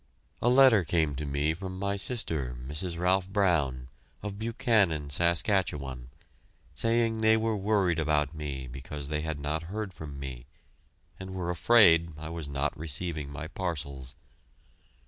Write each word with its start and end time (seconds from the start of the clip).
A 0.41 0.49
letter 0.49 0.83
came 0.83 1.13
to 1.17 1.27
me 1.27 1.53
from 1.53 1.77
my 1.77 1.95
sister, 1.95 2.57
Mrs. 2.65 2.97
Ralph 2.97 3.29
Brown, 3.29 3.87
of 4.23 4.39
Buchanan, 4.39 5.11
Saskatchewan, 5.11 6.09
saying 6.73 7.21
they 7.21 7.37
were 7.37 7.55
worried 7.55 7.99
about 7.99 8.33
me 8.33 8.65
because 8.65 9.09
they 9.09 9.21
had 9.21 9.39
not 9.39 9.61
heard 9.69 9.93
from 9.93 10.19
me, 10.19 10.47
and 11.19 11.35
were 11.35 11.51
afraid 11.51 12.13
I 12.17 12.29
was 12.29 12.47
not 12.47 12.75
receiving 12.75 13.29
my 13.31 13.47
parcels. 13.47 14.15